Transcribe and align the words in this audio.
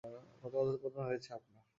কত 0.39 0.53
অধঃপতন 0.61 1.03
হয়েছে 1.07 1.29
আপনার। 1.37 1.63